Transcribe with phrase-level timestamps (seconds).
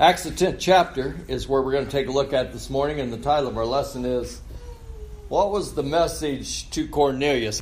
[0.00, 3.00] Acts, the 10th chapter, is where we're going to take a look at this morning,
[3.00, 4.40] and the title of our lesson is
[5.28, 7.60] What was the message to Cornelius?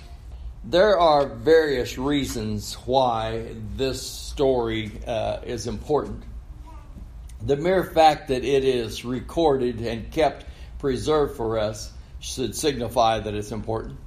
[0.63, 6.23] There are various reasons why this story uh, is important.
[7.45, 10.47] The mere fact that it is recorded and kept
[10.79, 13.99] preserved for us should signify that it's important.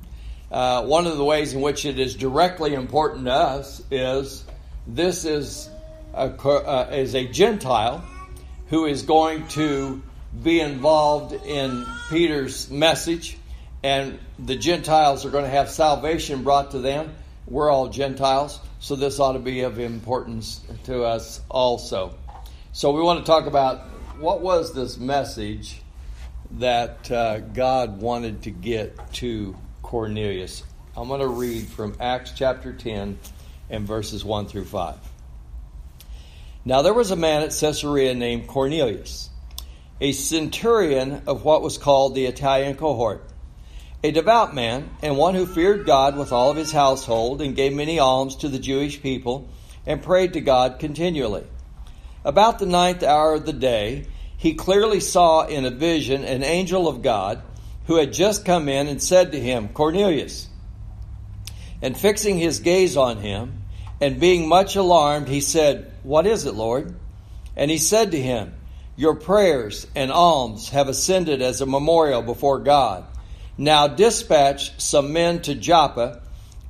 [0.50, 4.46] Uh, one of the ways in which it is directly important to us is
[4.88, 5.70] this is
[6.14, 8.02] a, uh, is a Gentile
[8.72, 10.02] who is going to
[10.42, 13.38] be involved in Peter's message,
[13.84, 17.14] and the Gentiles are going to have salvation brought to them.
[17.46, 22.16] We're all Gentiles, so this ought to be of importance to us also.
[22.72, 23.82] So, we want to talk about
[24.20, 25.82] what was this message
[26.52, 30.64] that uh, God wanted to get to Cornelius.
[30.96, 33.20] I'm going to read from Acts chapter 10
[33.70, 35.11] and verses 1 through 5.
[36.64, 39.32] Now there was a man at Caesarea named Cornelius,
[40.00, 43.28] a centurion of what was called the Italian cohort,
[44.04, 47.74] a devout man, and one who feared God with all of his household, and gave
[47.74, 49.50] many alms to the Jewish people,
[49.88, 51.46] and prayed to God continually.
[52.24, 54.06] About the ninth hour of the day,
[54.38, 57.42] he clearly saw in a vision an angel of God
[57.88, 60.48] who had just come in and said to him, Cornelius.
[61.82, 63.64] And fixing his gaze on him,
[64.00, 66.96] and being much alarmed, he said, What is it, Lord?
[67.56, 68.54] And he said to him,
[68.96, 73.06] Your prayers and alms have ascended as a memorial before God.
[73.58, 76.22] Now dispatch some men to Joppa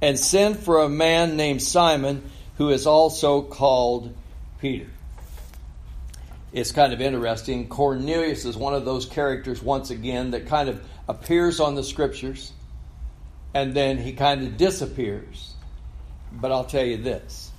[0.01, 4.13] and send for a man named Simon who is also called
[4.59, 4.87] Peter.
[6.51, 7.69] It's kind of interesting.
[7.69, 12.51] Cornelius is one of those characters, once again, that kind of appears on the scriptures
[13.53, 15.53] and then he kind of disappears.
[16.31, 17.50] But I'll tell you this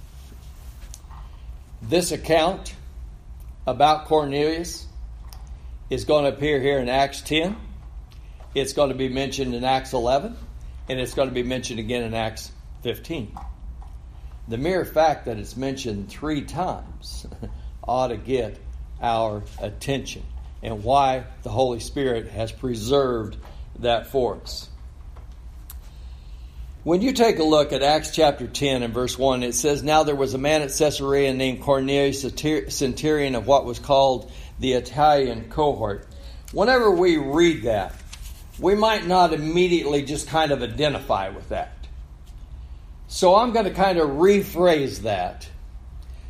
[1.83, 2.75] this account
[3.67, 4.87] about Cornelius
[5.91, 7.57] is going to appear here in Acts 10.
[8.55, 10.37] It's going to be mentioned in Acts 11.
[10.89, 12.51] And it's going to be mentioned again in Acts
[12.83, 13.37] 15.
[14.49, 17.27] The mere fact that it's mentioned three times
[17.85, 18.59] ought to get
[19.01, 20.23] our attention
[20.63, 23.37] and why the Holy Spirit has preserved
[23.81, 24.69] that for us.
[26.85, 30.03] When you take a look at Acts chapter 10 and verse 1, it says, Now
[30.03, 34.73] there was a man at Caesarea named Cornelius, a centurion of what was called the
[34.73, 36.09] Italian cohort.
[36.51, 37.95] Whenever we read that,
[38.59, 41.73] we might not immediately just kind of identify with that.
[43.07, 45.49] So I'm going to kind of rephrase that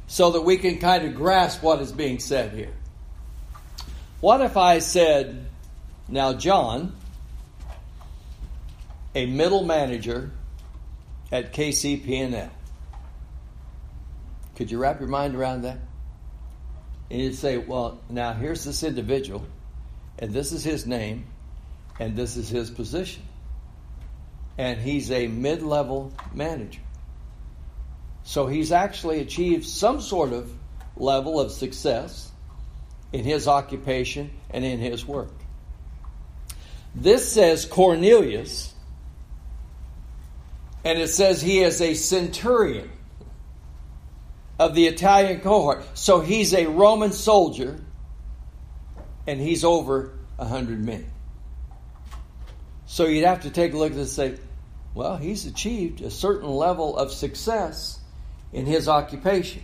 [0.06, 2.74] so that we can kind of grasp what is being said here.
[4.20, 5.46] What if I said,
[6.08, 6.94] Now, John,
[9.14, 10.30] a middle manager
[11.32, 12.50] at KCP&L.
[14.54, 15.78] Could you wrap your mind around that?
[17.10, 19.44] And you'd say, well, now here's this individual,
[20.18, 21.24] and this is his name,
[21.98, 23.22] and this is his position.
[24.58, 26.80] And he's a mid level manager.
[28.24, 30.52] So he's actually achieved some sort of
[30.96, 32.30] level of success
[33.12, 35.32] in his occupation and in his work.
[36.94, 38.71] This says Cornelius
[40.84, 42.90] and it says he is a centurion
[44.58, 45.84] of the Italian cohort.
[45.94, 47.80] So he's a Roman soldier,
[49.26, 51.10] and he's over a hundred men.
[52.86, 54.42] So you'd have to take a look at this and say,
[54.94, 57.98] well, he's achieved a certain level of success
[58.52, 59.62] in his occupation.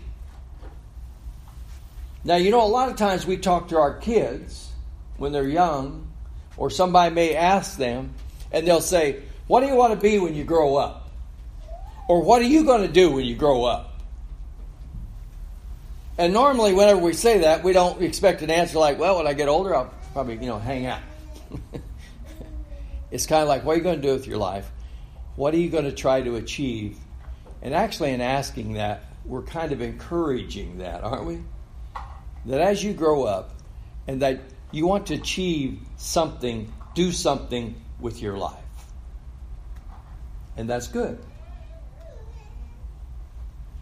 [2.24, 4.70] Now, you know, a lot of times we talk to our kids
[5.18, 6.08] when they're young,
[6.56, 8.14] or somebody may ask them,
[8.50, 10.97] and they'll say, What do you want to be when you grow up?
[12.08, 14.00] Or what are you going to do when you grow up?
[16.16, 19.34] And normally, whenever we say that, we don't expect an answer like, well, when I
[19.34, 21.02] get older, I'll probably, you know, hang out.
[23.10, 24.68] it's kind of like, what are you going to do with your life?
[25.36, 26.96] What are you going to try to achieve?
[27.62, 31.40] And actually, in asking that, we're kind of encouraging that, aren't we?
[32.46, 33.52] That as you grow up
[34.08, 34.40] and that
[34.72, 38.56] you want to achieve something, do something with your life.
[40.56, 41.20] And that's good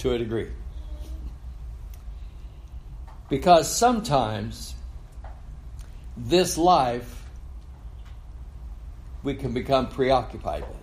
[0.07, 0.49] to a degree.
[3.29, 4.75] Because sometimes
[6.17, 7.25] this life
[9.23, 10.79] we can become preoccupied with.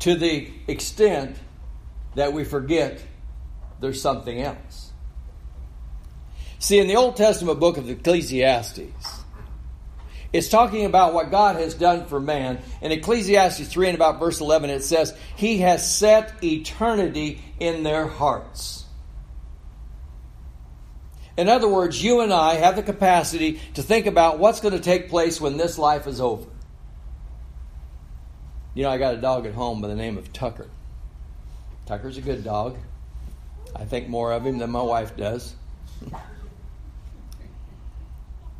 [0.00, 1.36] To the extent
[2.14, 3.02] that we forget
[3.80, 4.92] there's something else.
[6.58, 9.15] See, in the Old Testament book of Ecclesiastes,
[10.32, 12.58] it's talking about what God has done for man.
[12.80, 18.06] In Ecclesiastes 3 and about verse 11, it says, He has set eternity in their
[18.06, 18.84] hearts.
[21.36, 24.80] In other words, you and I have the capacity to think about what's going to
[24.80, 26.48] take place when this life is over.
[28.74, 30.68] You know, I got a dog at home by the name of Tucker.
[31.86, 32.76] Tucker's a good dog.
[33.74, 35.54] I think more of him than my wife does.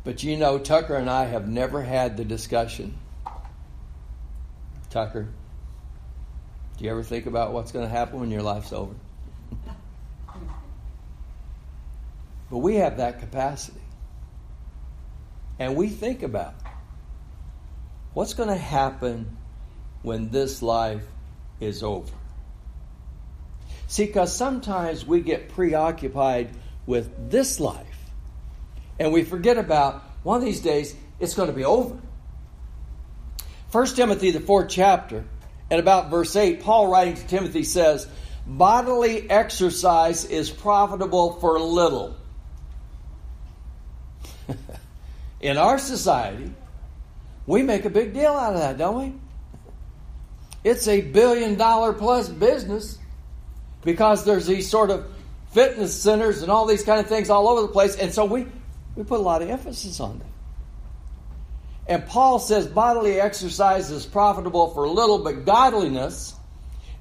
[0.07, 2.97] But you know, Tucker and I have never had the discussion.
[4.89, 5.27] Tucker,
[6.77, 8.95] do you ever think about what's going to happen when your life's over?
[12.49, 13.81] but we have that capacity.
[15.59, 16.53] And we think about
[18.13, 19.35] what's going to happen
[20.03, 21.03] when this life
[21.59, 22.13] is over.
[23.87, 26.51] See, because sometimes we get preoccupied
[26.85, 27.86] with this life
[28.99, 31.97] and we forget about one of these days it's going to be over.
[33.71, 35.25] 1 Timothy, the fourth chapter,
[35.69, 38.07] and about verse 8, Paul writing to Timothy says,
[38.45, 42.15] Bodily exercise is profitable for little.
[45.41, 46.53] In our society,
[47.45, 49.13] we make a big deal out of that, don't we?
[50.63, 52.97] It's a billion dollar plus business
[53.83, 55.09] because there's these sort of
[55.51, 57.95] fitness centers and all these kind of things all over the place.
[57.95, 58.47] And so we,
[58.97, 60.27] we put a lot of emphasis on them.
[61.87, 66.33] And Paul says bodily exercise is profitable for little, but godliness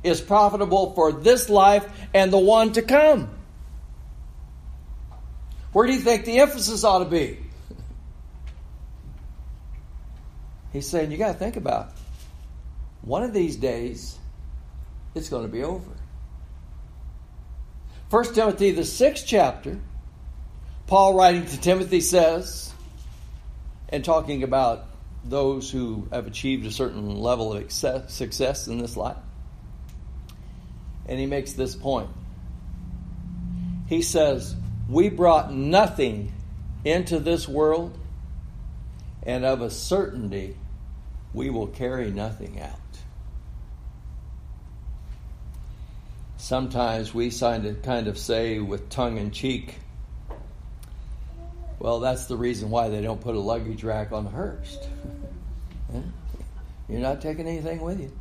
[0.04, 1.84] is profitable for this life
[2.14, 3.31] and the one to come.
[5.72, 7.38] Where do you think the emphasis ought to be?
[10.72, 11.93] He's saying you got to think about
[13.00, 14.19] one of these days
[15.14, 15.90] it's going to be over.
[18.10, 19.81] 1 Timothy, the sixth chapter,
[20.86, 22.72] Paul writing to Timothy says,
[23.88, 24.84] and talking about
[25.24, 29.16] those who have achieved a certain level of success in this life.
[31.06, 32.10] And he makes this point.
[33.88, 34.54] He says,
[34.88, 36.32] We brought nothing
[36.84, 37.98] into this world,
[39.24, 40.56] and of a certainty,
[41.32, 42.72] we will carry nothing out.
[46.36, 49.74] Sometimes we kind of say with tongue in cheek,
[51.78, 54.78] well, that's the reason why they don't put a luggage rack on the hearse.
[56.88, 58.12] You're not taking anything with you.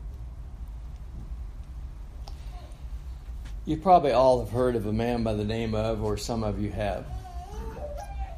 [3.65, 6.61] You probably all have heard of a man by the name of, or some of
[6.61, 7.05] you have,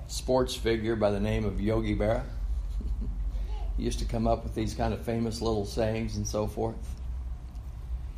[0.07, 2.23] sports figure by the name of Yogi Berra.
[3.77, 6.75] he used to come up with these kind of famous little sayings and so forth.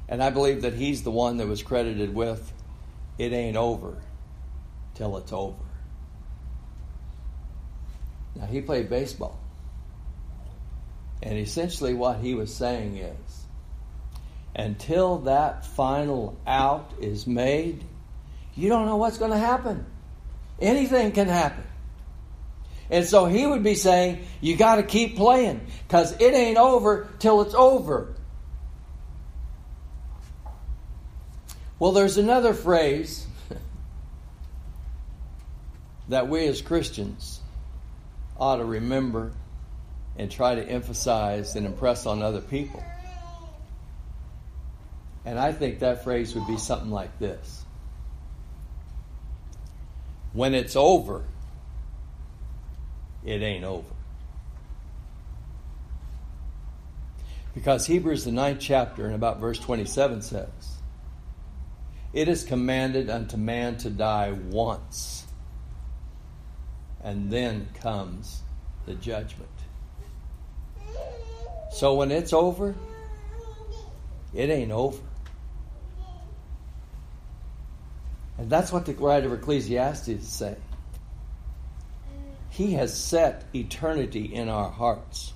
[0.08, 2.52] And I believe that he's the one that was credited with,
[3.18, 3.98] it ain't over
[4.96, 5.56] till it's over.
[8.36, 9.40] Now, he played baseball.
[11.22, 13.46] And essentially, what he was saying is
[14.56, 17.84] until that final out is made,
[18.56, 19.86] you don't know what's going to happen.
[20.60, 21.64] Anything can happen.
[22.90, 27.08] And so he would be saying, you got to keep playing because it ain't over
[27.20, 28.16] till it's over.
[31.78, 33.26] Well, there's another phrase
[36.10, 37.40] that we as Christians
[38.40, 39.32] ought to remember
[40.18, 42.84] and try to emphasize and impress on other people.
[45.26, 47.64] And I think that phrase would be something like this
[50.34, 51.24] When it's over,
[53.26, 53.86] it ain't over.
[57.54, 60.80] Because Hebrews, the ninth chapter, and about verse 27 says,
[62.14, 65.26] it is commanded unto man to die once,
[67.04, 68.42] and then comes
[68.86, 69.50] the judgment.
[71.72, 72.76] So when it's over,
[74.34, 75.00] it ain't over.
[78.38, 80.62] And that's what the writer of Ecclesiastes is saying.
[82.50, 85.34] He has set eternity in our hearts.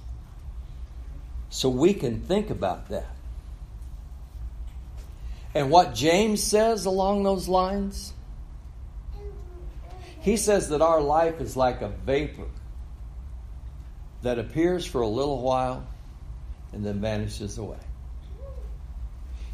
[1.49, 3.13] So we can think about that.
[5.53, 8.13] And what James says along those lines,
[10.23, 12.47] he says that our life is like a vapor
[14.21, 15.85] that appears for a little while
[16.71, 17.77] and then vanishes away.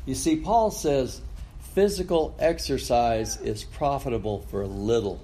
[0.06, 1.22] You see, Paul says
[1.74, 5.20] physical exercise is profitable for little,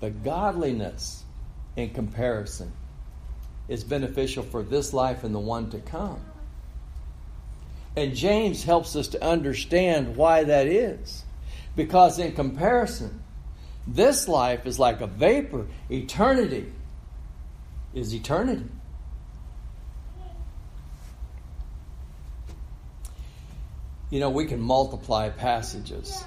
[0.00, 1.22] but godliness,
[1.76, 2.72] in comparison,
[3.68, 6.20] is beneficial for this life and the one to come.
[7.96, 11.22] And James helps us to understand why that is.
[11.76, 13.21] Because in comparison,
[13.86, 15.66] this life is like a vapor.
[15.90, 16.72] Eternity
[17.94, 18.68] is eternity.
[24.10, 26.22] You know, we can multiply passages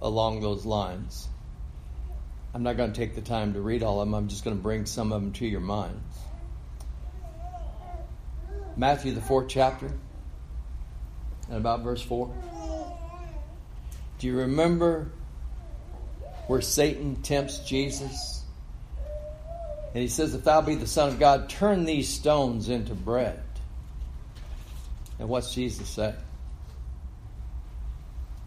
[0.00, 1.28] along those lines.
[2.54, 4.56] I'm not going to take the time to read all of them, I'm just going
[4.56, 6.18] to bring some of them to your minds.
[8.78, 9.90] Matthew, the fourth chapter,
[11.48, 12.34] and about verse 4.
[14.18, 15.10] Do you remember
[16.46, 18.44] where Satan tempts Jesus?
[19.92, 23.42] And he says, If thou be the Son of God, turn these stones into bread.
[25.18, 26.14] And what's Jesus say?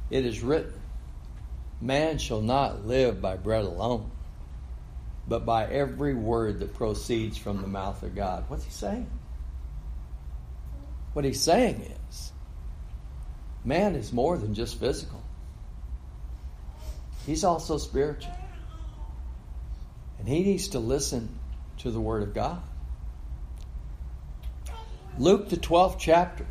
[0.10, 0.74] It is written,
[1.82, 4.12] Man shall not live by bread alone,
[5.28, 8.46] but by every word that proceeds from the mouth of God.
[8.48, 9.10] What's he saying?
[11.14, 12.32] What he's saying is,
[13.66, 15.19] man is more than just physical.
[17.30, 18.34] He's also spiritual.
[20.18, 21.30] And he needs to listen
[21.78, 22.60] to the Word of God.
[25.20, 26.48] Luke, the 12th chapter.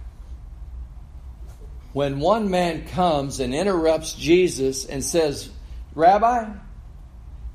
[1.95, 5.51] When one man comes and interrupts Jesus and says,
[5.97, 6.49] Rabbi,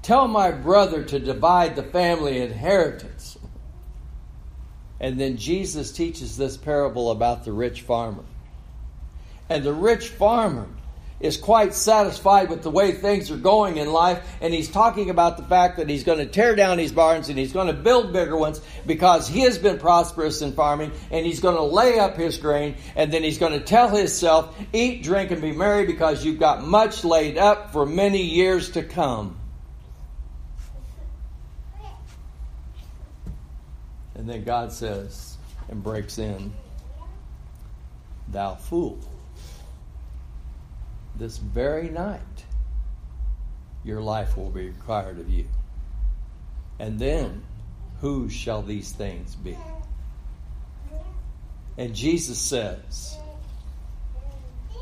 [0.01, 3.37] tell my brother to divide the family inheritance.
[4.99, 8.25] And then Jesus teaches this parable about the rich farmer.
[9.47, 10.67] And the rich farmer
[11.23, 15.37] is quite satisfied with the way things are going in life, and he's talking about
[15.37, 18.11] the fact that he's going to tear down these barns and he's going to build
[18.11, 22.17] bigger ones because he has been prosperous in farming, and he's going to lay up
[22.17, 26.25] his grain, and then he's going to tell himself, Eat, drink, and be merry because
[26.25, 29.39] you've got much laid up for many years to come.
[34.15, 35.37] And then God says
[35.69, 36.53] and breaks in,
[38.27, 38.99] Thou fool
[41.15, 42.19] this very night,
[43.83, 45.45] your life will be required of you.
[46.79, 47.43] And then,
[47.99, 49.57] whose shall these things be?
[51.77, 53.17] And Jesus says,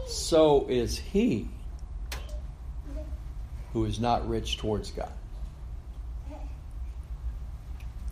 [0.07, 1.47] So is he
[3.73, 5.11] who is not rich towards God.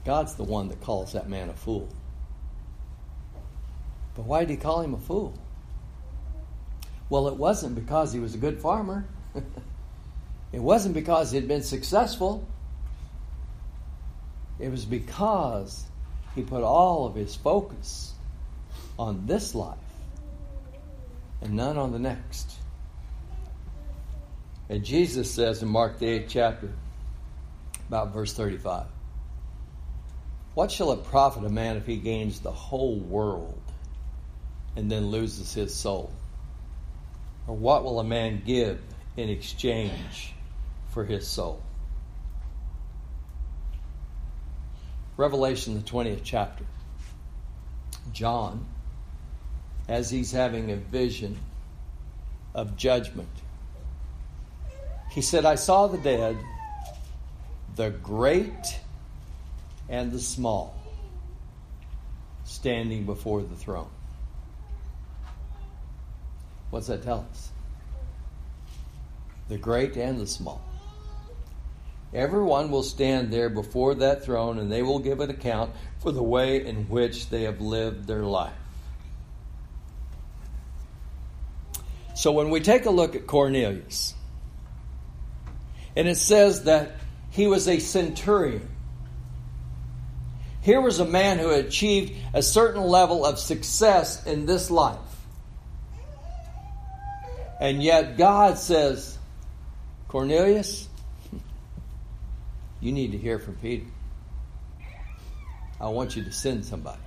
[0.05, 1.89] God's the one that calls that man a fool.
[4.15, 5.33] But why did he call him a fool?
[7.09, 9.05] Well, it wasn't because he was a good farmer.
[10.53, 12.47] it wasn't because he'd been successful.
[14.59, 15.85] It was because
[16.35, 18.13] he put all of his focus
[18.97, 19.77] on this life
[21.41, 22.51] and none on the next.
[24.67, 26.69] And Jesus says in Mark the 8th chapter,
[27.87, 28.85] about verse 35,
[30.53, 33.59] What shall it profit a man if he gains the whole world
[34.75, 36.13] and then loses his soul?
[37.49, 38.79] Or what will a man give
[39.17, 40.35] in exchange
[40.91, 41.63] for his soul?
[45.17, 46.63] Revelation, the 20th chapter.
[48.13, 48.67] John,
[49.87, 51.39] as he's having a vision
[52.53, 53.29] of judgment,
[55.09, 56.37] he said, I saw the dead,
[57.75, 58.79] the great
[59.89, 60.79] and the small,
[62.43, 63.89] standing before the throne.
[66.69, 67.49] What's that tell us?
[69.47, 70.61] The great and the small.
[72.13, 76.23] Everyone will stand there before that throne and they will give an account for the
[76.23, 78.53] way in which they have lived their life.
[82.15, 84.13] So when we take a look at Cornelius,
[85.95, 86.93] and it says that
[87.29, 88.67] he was a centurion.
[90.61, 94.97] Here was a man who had achieved a certain level of success in this life.
[97.59, 99.17] And yet God says,
[100.07, 100.87] Cornelius,
[102.79, 103.85] you need to hear from Peter.
[105.81, 107.01] I want you to send somebody.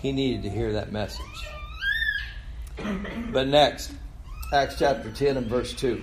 [0.00, 1.24] He needed to hear that message.
[3.32, 3.92] But next,
[4.52, 6.02] Acts chapter 10 and verse 2.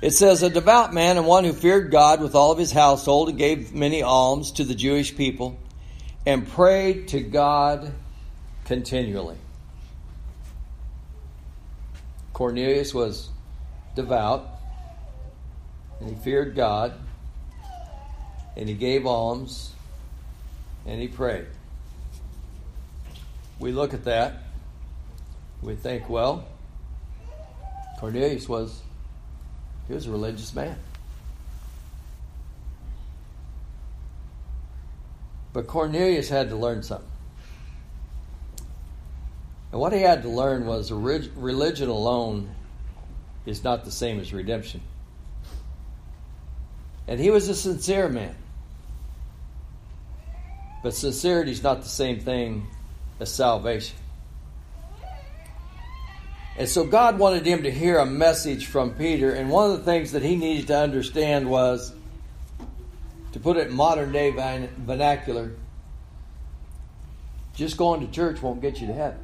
[0.00, 3.28] It says, A devout man and one who feared God with all of his household
[3.28, 5.58] and gave many alms to the Jewish people
[6.26, 7.92] and prayed to God
[8.64, 9.36] continually.
[12.34, 13.28] Cornelius was
[13.94, 14.48] devout
[16.00, 16.92] and he feared God
[18.56, 19.72] and he gave alms
[20.84, 21.46] and he prayed.
[23.60, 24.42] We look at that,
[25.62, 26.44] we think, well,
[28.00, 28.82] Cornelius was
[29.86, 30.78] he was a religious man.
[35.52, 37.13] But Cornelius had to learn something.
[39.74, 42.48] And what he had to learn was religion alone
[43.44, 44.80] is not the same as redemption.
[47.08, 48.36] And he was a sincere man.
[50.84, 52.68] But sincerity is not the same thing
[53.18, 53.96] as salvation.
[56.56, 59.82] And so God wanted him to hear a message from Peter, and one of the
[59.82, 61.92] things that he needed to understand was
[63.32, 65.50] to put it in modern day vernacular,
[67.56, 69.18] just going to church won't get you to heaven.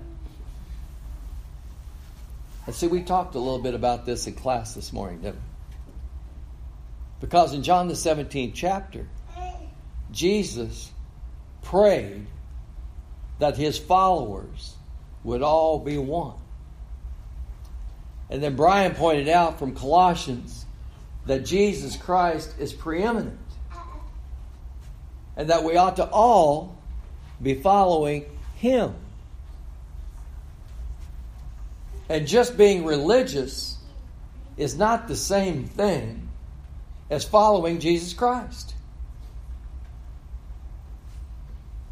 [2.66, 5.40] And see, we talked a little bit about this in class this morning, didn't we?
[7.20, 9.06] Because in John the 17th chapter,
[10.10, 10.90] Jesus
[11.62, 12.26] prayed
[13.38, 14.74] that his followers
[15.24, 16.34] would all be one.
[18.30, 20.64] And then Brian pointed out from Colossians
[21.26, 23.38] that Jesus Christ is preeminent
[25.36, 26.78] and that we ought to all
[27.42, 28.24] be following
[28.56, 28.94] him.
[32.10, 33.78] And just being religious
[34.56, 36.28] is not the same thing
[37.08, 38.74] as following Jesus Christ.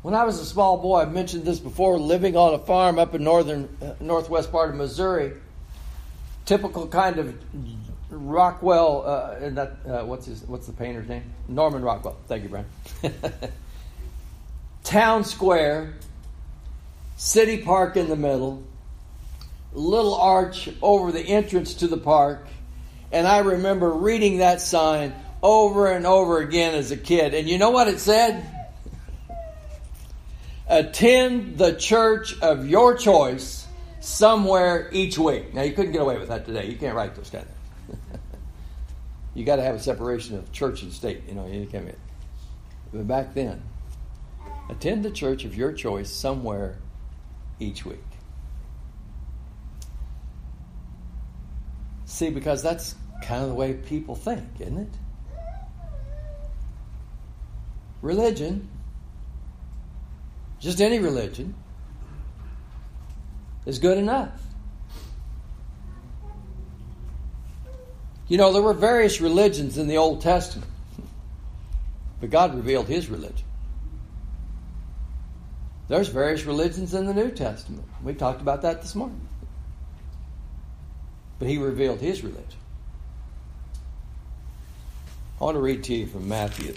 [0.03, 3.15] When I was a small boy, I've mentioned this before, living on a farm up
[3.15, 5.35] in northern uh, northwest part of Missouri,
[6.47, 7.39] typical kind of
[8.11, 11.33] Rockwell, uh, and that uh, what's his what's the painter's name?
[11.47, 12.17] Norman Rockwell.
[12.27, 12.67] Thank you, Brian.
[14.83, 15.95] Town square,
[17.17, 18.65] city park in the middle,
[19.79, 22.47] little arch over the entrance to the park,
[23.13, 27.35] and I remember reading that sign over and over again as a kid.
[27.35, 28.45] And you know what it said?
[30.69, 33.67] Attend the church of your choice
[34.01, 35.55] somewhere each week.
[35.55, 36.67] Now, you couldn't get away with that today.
[36.67, 37.55] You can't write those kind of things.
[39.35, 41.23] You got to have a separation of church and state.
[41.29, 41.95] You know, you can't.
[42.93, 43.63] But back then,
[44.69, 46.79] attend the church of your choice somewhere
[47.61, 48.08] each week.
[52.09, 54.89] See, because that's kind of the way people think, isn't it?
[58.01, 58.67] Religion,
[60.59, 61.55] just any religion,
[63.67, 64.41] is good enough.
[68.27, 70.71] You know, there were various religions in the Old Testament,
[72.23, 73.47] but God revealed His religion.
[75.89, 77.85] There's various religions in the New Testament.
[78.03, 79.29] We talked about that this morning.
[81.39, 82.45] But He revealed His religion.
[85.41, 86.75] I want to read to you from Matthew.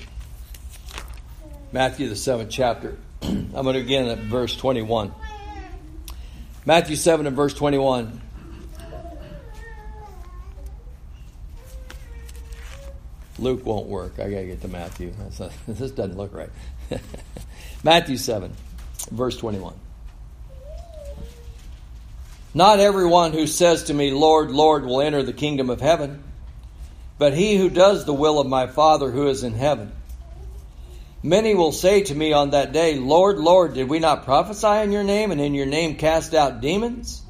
[1.71, 2.97] Matthew, the seventh chapter.
[3.21, 5.13] I'm going to begin at verse 21.
[6.65, 8.21] Matthew 7 and verse 21.
[13.39, 14.19] Luke won't work.
[14.19, 15.11] I got to get to Matthew.
[15.67, 16.49] this doesn't look right.
[17.83, 18.53] Matthew 7,
[19.09, 19.73] verse 21.
[22.53, 26.21] Not everyone who says to me, Lord, Lord, will enter the kingdom of heaven,
[27.17, 29.93] but he who does the will of my Father who is in heaven.
[31.23, 34.91] Many will say to me on that day, Lord, Lord, did we not prophesy in
[34.91, 37.21] your name, and in your name cast out demons,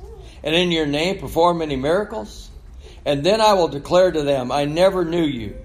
[0.43, 2.49] and in your name perform many miracles?
[3.05, 5.55] And then I will declare to them, I never knew you.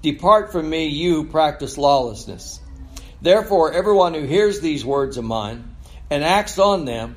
[0.00, 2.60] Depart from me, you who practice lawlessness.
[3.20, 5.76] Therefore, everyone who hears these words of mine
[6.10, 7.16] and acts on them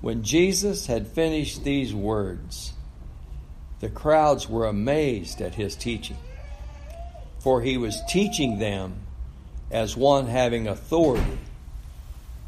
[0.00, 2.72] When Jesus had finished these words,
[3.80, 6.16] the crowds were amazed at his teaching
[7.46, 8.92] for he was teaching them
[9.70, 11.38] as one having authority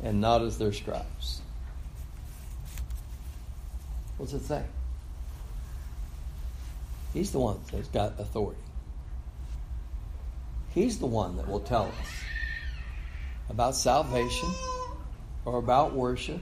[0.03, 1.41] and not as their scribes.
[4.17, 4.65] What's it say?
[7.15, 8.61] He's the one that's got authority.
[10.71, 12.11] He's the one that will tell us
[13.49, 14.51] about salvation
[15.45, 16.41] or about worship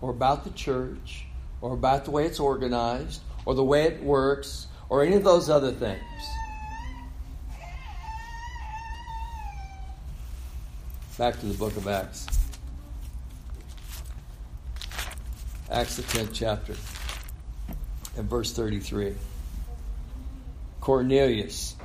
[0.00, 1.24] or about the church
[1.60, 5.48] or about the way it's organized or the way it works or any of those
[5.48, 6.00] other things.
[11.18, 12.26] Back to the book of Acts.
[15.70, 16.74] Acts, the 10th chapter,
[18.16, 19.14] and verse 33.
[20.80, 21.76] Cornelius,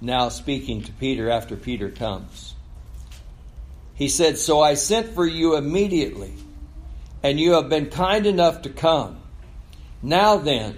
[0.00, 2.54] now speaking to Peter after Peter comes.
[3.94, 6.34] He said, So I sent for you immediately,
[7.22, 9.20] and you have been kind enough to come.
[10.02, 10.76] Now then,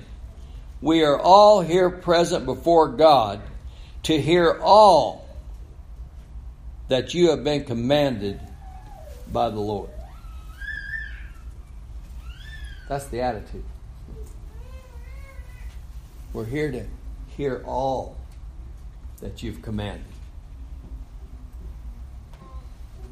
[0.80, 3.40] we are all here present before God
[4.04, 5.28] to hear all
[6.88, 8.40] that you have been commanded
[9.30, 9.90] by the Lord.
[12.88, 13.64] That's the attitude.
[16.32, 16.86] We're here to
[17.36, 18.16] hear all
[19.20, 20.04] that you've commanded.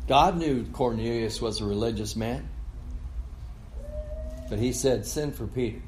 [0.09, 2.49] God knew Cornelius was a religious man,
[4.49, 5.81] but he said, Send for Peter.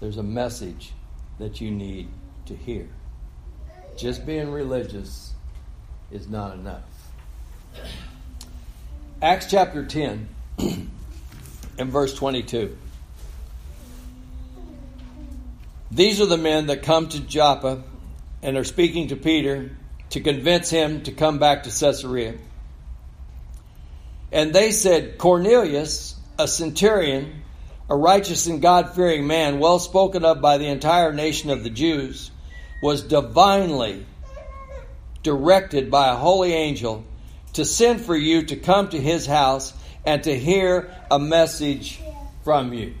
[0.00, 0.92] There's a message
[1.38, 2.08] that you need
[2.46, 2.88] to hear.
[3.96, 5.32] Just being religious
[6.10, 6.82] is not enough.
[9.20, 12.76] Acts chapter 10 and verse 22.
[15.90, 17.82] These are the men that come to Joppa
[18.42, 19.70] and are speaking to Peter
[20.10, 22.34] to convince him to come back to Caesarea.
[24.32, 27.41] And they said, Cornelius, a centurion,
[27.92, 31.68] a righteous and God fearing man, well spoken of by the entire nation of the
[31.68, 32.30] Jews,
[32.82, 34.06] was divinely
[35.22, 37.04] directed by a holy angel
[37.52, 39.74] to send for you to come to his house
[40.06, 42.00] and to hear a message
[42.44, 42.94] from you.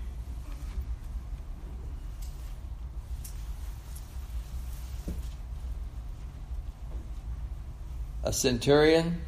[8.24, 9.22] A centurion,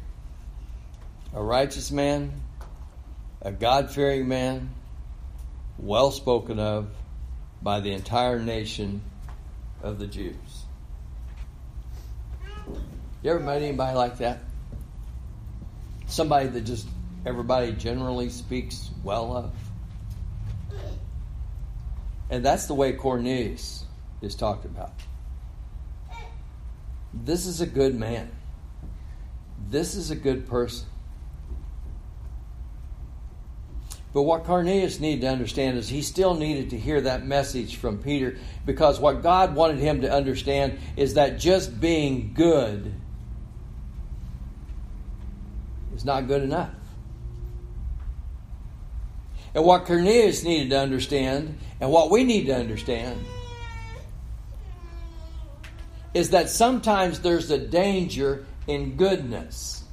[1.33, 2.33] a righteous man,
[3.41, 4.69] a God fearing man,
[5.77, 6.89] well spoken of
[7.61, 9.01] by the entire nation
[9.81, 10.65] of the Jews.
[13.21, 14.39] You ever met anybody like that?
[16.07, 16.87] Somebody that just
[17.25, 19.51] everybody generally speaks well of?
[22.29, 23.83] And that's the way Cornelius
[24.21, 24.93] is talked about.
[27.13, 28.29] This is a good man.
[29.69, 30.87] This is a good person.
[34.15, 37.97] But what Cornelius needed to understand is he still needed to hear that message from
[37.97, 42.93] Peter because what God wanted him to understand is that just being good
[45.93, 46.71] is not good enough.
[49.53, 53.19] And what Cornelius needed to understand, and what we need to understand,
[56.13, 59.84] is that sometimes there's a danger in goodness.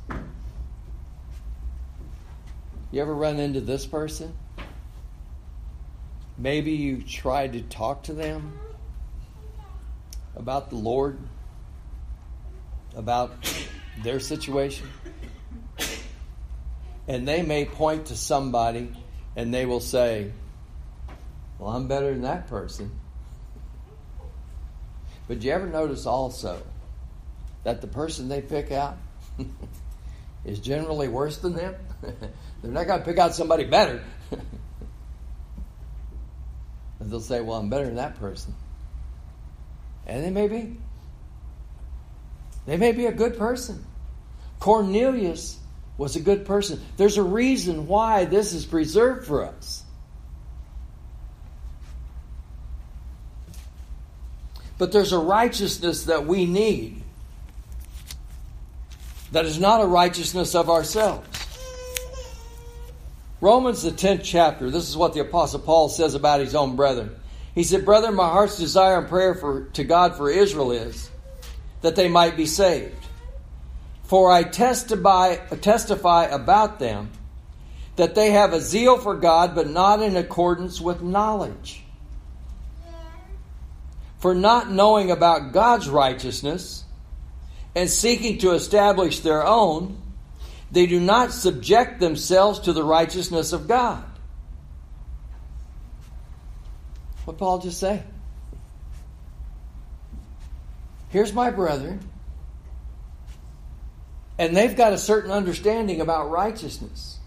[2.93, 4.35] You ever run into this person?
[6.37, 8.59] Maybe you tried to talk to them
[10.37, 11.19] about the Lord,
[12.95, 13.33] about
[14.03, 14.89] their situation.
[17.09, 18.95] And they may point to somebody
[19.37, 20.31] and they will say,
[21.59, 22.91] Well, I'm better than that person.
[25.29, 26.63] But you ever notice also
[27.65, 28.99] that the person they pick out
[30.45, 31.75] is generally worse than them?
[32.63, 34.03] They're not going to pick out somebody better.
[34.31, 34.41] and
[37.11, 38.55] they'll say, Well, I'm better than that person.
[40.07, 40.77] And they may be.
[42.67, 43.85] They may be a good person.
[44.61, 45.59] Cornelius
[45.99, 46.81] was a good person.
[46.97, 49.83] There's a reason why this is preserved for us.
[54.79, 57.03] But there's a righteousness that we need
[59.33, 61.32] that is not a righteousness of ourselves.
[63.43, 67.11] Romans, the 10th chapter, this is what the Apostle Paul says about his own brethren.
[67.57, 71.11] He said, Brethren, my heart's desire and prayer for, to God for Israel is
[71.81, 72.95] that they might be saved.
[74.05, 77.11] For I testify, testify about them
[77.97, 81.83] that they have a zeal for God, but not in accordance with knowledge.
[84.21, 86.85] For not knowing about God's righteousness
[87.75, 90.02] and seeking to establish their own,
[90.73, 94.03] they do not subject themselves to the righteousness of God.
[97.27, 98.03] What Paul just say?
[101.11, 102.01] Here's my brethren,
[104.39, 107.19] and they've got a certain understanding about righteousness.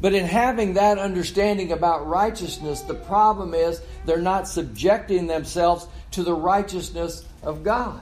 [0.00, 6.22] But in having that understanding about righteousness, the problem is they're not subjecting themselves to
[6.22, 8.00] the righteousness of God.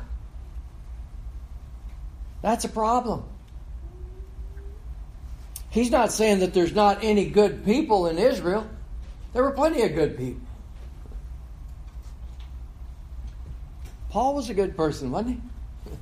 [2.46, 3.24] That's a problem.
[5.68, 8.70] He's not saying that there's not any good people in Israel.
[9.32, 10.46] There were plenty of good people.
[14.10, 15.40] Paul was a good person, wasn't
[15.84, 15.90] he?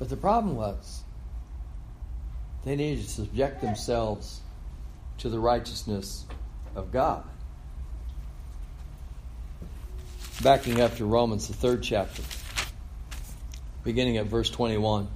[0.00, 1.04] but the problem was
[2.64, 4.40] they needed to subject themselves
[5.18, 6.24] to the righteousness
[6.74, 7.22] of God.
[10.42, 12.24] Backing up to Romans, the third chapter
[13.84, 15.08] beginning at verse 21.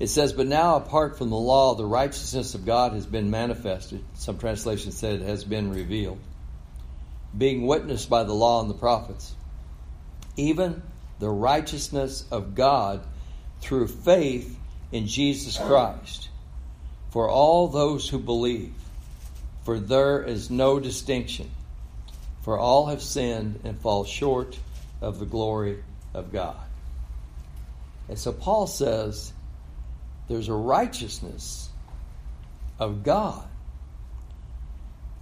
[0.00, 4.04] It says, But now, apart from the law, the righteousness of God has been manifested.
[4.14, 6.18] Some translations said it has been revealed,
[7.36, 9.34] being witnessed by the law and the prophets.
[10.36, 10.82] Even
[11.20, 13.04] the righteousness of God
[13.60, 14.58] through faith
[14.90, 16.28] in Jesus Christ
[17.14, 18.74] for all those who believe.
[19.64, 21.48] For there is no distinction.
[22.42, 24.58] For all have sinned and fall short
[25.00, 26.63] of the glory of God.
[28.08, 29.32] And so Paul says
[30.28, 31.68] there's a righteousness
[32.78, 33.46] of God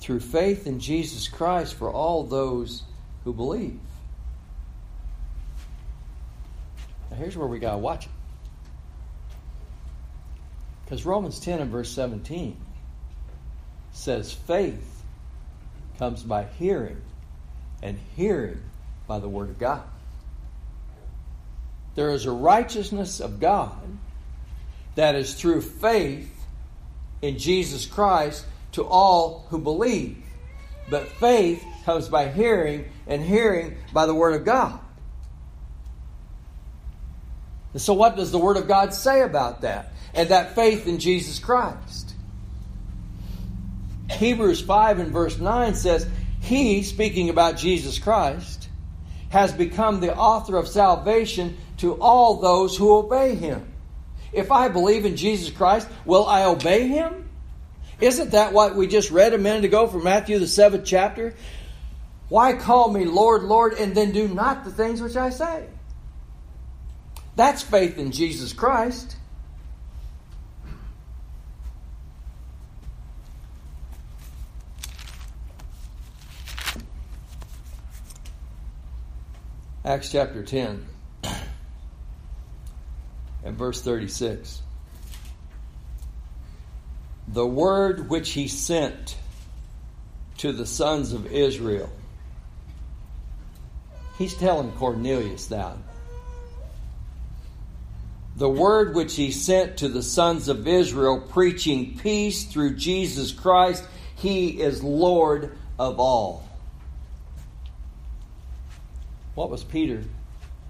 [0.00, 2.82] through faith in Jesus Christ for all those
[3.24, 3.78] who believe.
[7.10, 8.12] Now, here's where we got to watch it.
[10.84, 12.56] Because Romans 10 and verse 17
[13.92, 15.02] says faith
[15.98, 17.00] comes by hearing,
[17.82, 18.62] and hearing
[19.06, 19.82] by the Word of God.
[21.94, 23.76] There is a righteousness of God
[24.94, 26.30] that is through faith
[27.20, 30.22] in Jesus Christ to all who believe.
[30.90, 34.78] But faith comes by hearing, and hearing by the Word of God.
[37.72, 39.92] And so, what does the Word of God say about that?
[40.14, 42.14] And that faith in Jesus Christ.
[44.10, 46.06] Hebrews 5 and verse 9 says,
[46.40, 48.61] He, speaking about Jesus Christ,
[49.32, 53.66] has become the author of salvation to all those who obey Him.
[54.30, 57.30] If I believe in Jesus Christ, will I obey Him?
[57.98, 61.34] Isn't that what we just read a minute ago from Matthew, the seventh chapter?
[62.28, 65.66] Why call me Lord, Lord, and then do not the things which I say?
[67.34, 69.16] That's faith in Jesus Christ.
[79.84, 80.86] Acts chapter 10
[83.44, 84.62] and verse 36.
[87.28, 89.16] The word which he sent
[90.38, 91.90] to the sons of Israel.
[94.18, 95.76] He's telling Cornelius that
[98.36, 103.84] the word which he sent to the sons of Israel, preaching peace through Jesus Christ.
[104.16, 106.48] He is Lord of all.
[109.34, 110.04] What was Peter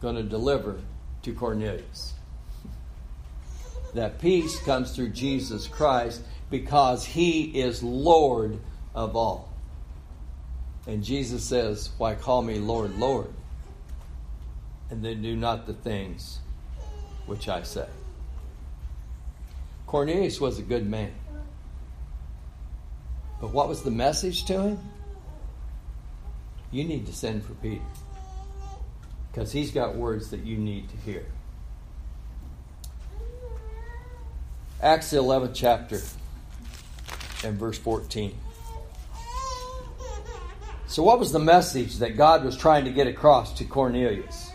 [0.00, 0.80] going to deliver
[1.22, 2.14] to Cornelius?
[3.94, 8.58] That peace comes through Jesus Christ because he is Lord
[8.94, 9.52] of all.
[10.86, 13.28] And Jesus says, Why call me Lord, Lord?
[14.90, 16.38] And then do not the things
[17.26, 17.86] which I say.
[19.86, 21.12] Cornelius was a good man.
[23.40, 24.78] But what was the message to him?
[26.70, 27.82] You need to send for Peter.
[29.32, 31.24] Because he's got words that you need to hear.
[34.82, 36.00] Acts the 11th chapter
[37.44, 38.36] and verse 14.
[40.86, 44.52] So, what was the message that God was trying to get across to Cornelius?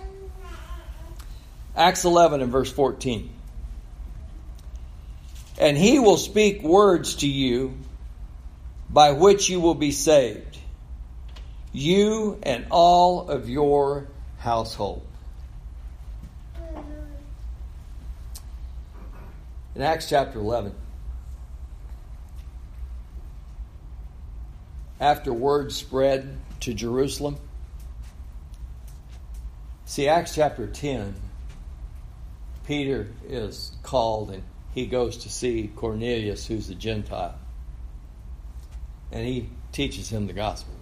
[1.75, 3.31] Acts 11 and verse 14.
[5.57, 7.77] And he will speak words to you
[8.89, 10.59] by which you will be saved,
[11.73, 14.07] you and all of your
[14.47, 15.05] household.
[19.75, 20.73] In Acts chapter 11,
[25.01, 27.36] after word spread to Jerusalem,
[29.83, 31.13] see, Acts chapter 10
[32.65, 37.36] Peter is called and he goes to see Cornelius, who's a Gentile.
[39.12, 40.76] And he teaches him the gospel.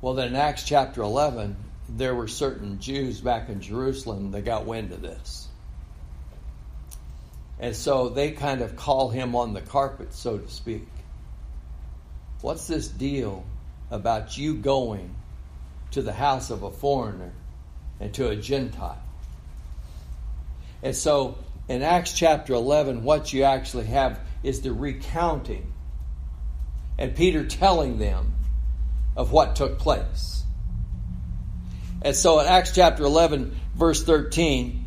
[0.00, 1.56] Well, then in Acts chapter 11,
[1.88, 5.48] there were certain Jews back in Jerusalem that got wind of this.
[7.58, 10.88] And so they kind of call him on the carpet, so to speak.
[12.40, 13.44] What's this deal
[13.90, 15.14] about you going
[15.90, 17.32] to the house of a foreigner
[17.98, 19.02] and to a Gentile?
[20.82, 21.36] And so
[21.68, 25.70] in Acts chapter 11, what you actually have is the recounting
[27.00, 28.34] and Peter telling them
[29.16, 30.42] of what took place.
[32.02, 34.84] And so in Acts chapter 11, verse 13,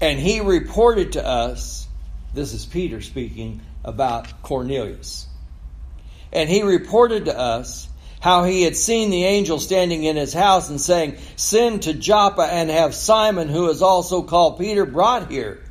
[0.00, 1.86] and he reported to us,
[2.34, 5.28] this is Peter speaking about Cornelius.
[6.32, 7.88] And he reported to us
[8.20, 12.42] how he had seen the angel standing in his house and saying, Send to Joppa
[12.42, 15.62] and have Simon, who is also called Peter, brought here.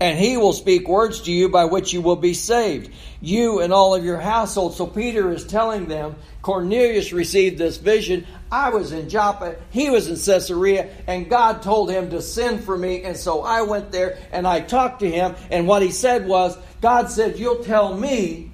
[0.00, 3.72] And he will speak words to you by which you will be saved, you and
[3.72, 4.74] all of your household.
[4.74, 8.26] So Peter is telling them, Cornelius received this vision.
[8.50, 12.76] I was in Joppa, he was in Caesarea, and God told him to send for
[12.76, 13.04] me.
[13.04, 15.36] And so I went there and I talked to him.
[15.50, 18.50] And what he said was, God said, You'll tell me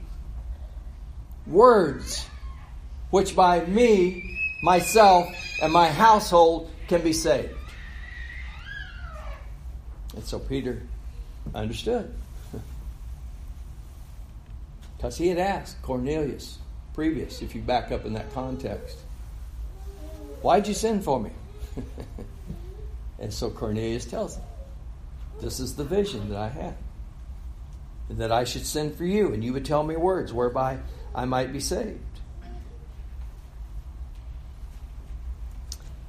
[1.46, 2.26] words
[3.10, 5.26] which by me, myself,
[5.62, 7.54] and my household can be saved.
[10.14, 10.82] And so Peter
[11.54, 12.12] understood.
[14.96, 16.58] Because he had asked Cornelius
[16.94, 18.98] previous, if you back up in that context,
[20.42, 21.30] Why'd you send for me?
[23.18, 24.44] and so Cornelius tells him,
[25.40, 26.76] This is the vision that I had.
[28.08, 30.78] and That I should send for you, and you would tell me words whereby
[31.14, 31.98] I might be saved.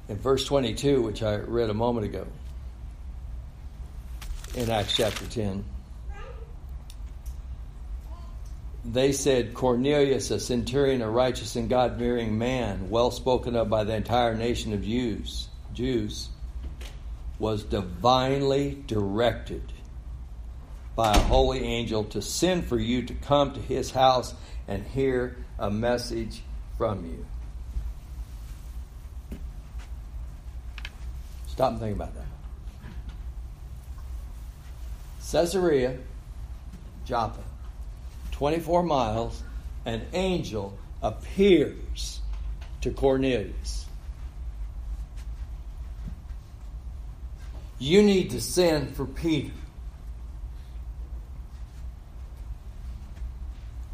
[0.08, 2.26] In verse 22, which I read a moment ago,
[4.54, 5.64] in Acts chapter 10,
[8.84, 13.84] they said Cornelius, a centurion, a righteous and God fearing man, well spoken of by
[13.84, 16.28] the entire nation of Jews, Jews,
[17.38, 19.62] was divinely directed
[20.94, 24.34] by a holy angel to send for you to come to his house
[24.68, 26.42] and hear a message
[26.76, 27.26] from you.
[31.46, 32.31] Stop and think about that.
[35.32, 35.96] Caesarea,
[37.06, 37.40] Joppa
[38.32, 39.42] 24 miles,
[39.86, 42.20] an angel appears
[42.82, 43.86] to Cornelius.
[47.78, 49.52] You need to send for Peter.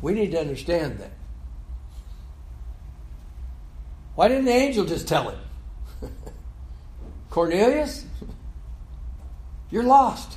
[0.02, 1.12] We need to understand that.
[4.16, 5.38] Why didn't the angel just tell him?
[7.30, 8.04] Cornelius,
[9.70, 10.36] you're lost.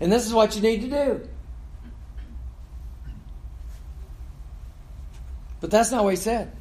[0.00, 1.28] And this is what you need to do.
[5.60, 6.52] But that's not what he said.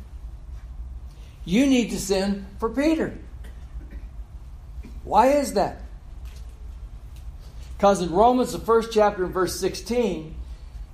[1.46, 3.18] You need to send for Peter.
[5.04, 5.82] Why is that?
[7.78, 10.34] Because in Romans, the first chapter, in verse 16,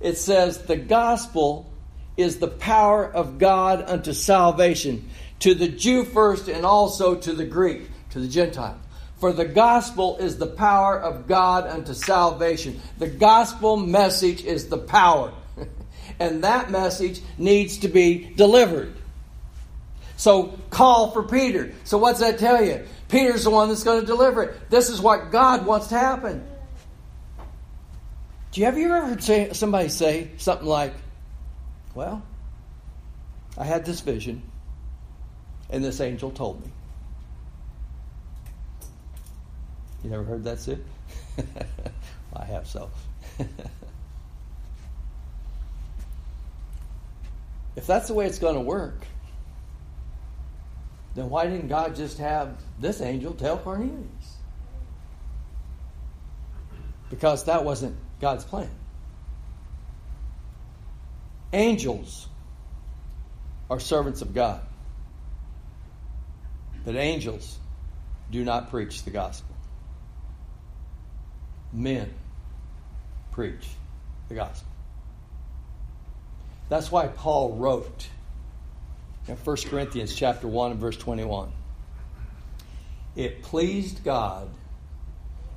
[0.00, 1.72] it says, The gospel
[2.16, 5.08] is the power of God unto salvation,
[5.40, 8.78] to the Jew first and also to the Greek, to the Gentile.
[9.18, 12.80] For the gospel is the power of God unto salvation.
[12.98, 15.32] The gospel message is the power
[16.20, 18.94] and that message needs to be delivered.
[20.16, 21.72] So call for Peter.
[21.84, 22.84] So what's that tell you?
[23.08, 24.70] Peter's the one that's going to deliver it.
[24.70, 26.46] This is what God wants to happen.
[28.52, 30.94] Do you have you ever heard say, somebody say something like,
[31.94, 32.22] "Well,
[33.58, 34.42] I had this vision,
[35.70, 36.70] and this angel told me."
[40.04, 40.84] You never heard that, Sid?
[42.36, 42.90] I have so.
[47.76, 49.04] If that's the way it's going to work,
[51.14, 54.36] then why didn't God just have this angel tell Cornelius?
[57.10, 58.70] Because that wasn't God's plan.
[61.52, 62.28] Angels
[63.70, 64.60] are servants of God,
[66.84, 67.58] but angels
[68.30, 69.53] do not preach the gospel.
[71.74, 72.14] Men
[73.32, 73.66] preach
[74.28, 74.68] the gospel.
[76.68, 78.08] That's why Paul wrote
[79.26, 81.50] in 1 Corinthians chapter 1 and verse 21.
[83.16, 84.48] It pleased God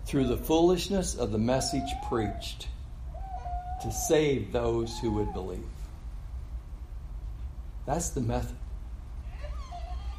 [0.05, 2.67] through the foolishness of the message preached
[3.83, 5.63] to save those who would believe.
[7.85, 8.55] That's the method.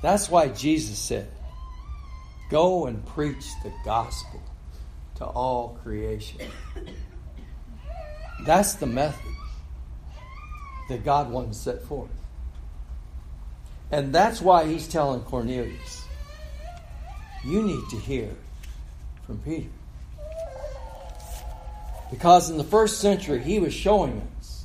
[0.01, 1.29] That's why Jesus said,
[2.51, 4.41] Go and preach the gospel
[5.19, 6.41] to all creation.
[8.45, 9.33] That's the method
[10.89, 12.11] that God wanted to set forth.
[13.91, 16.05] And that's why he's telling Cornelius,
[17.45, 18.31] you need to hear
[19.27, 19.69] from Peter.
[22.11, 24.65] Because in the first century, he was showing us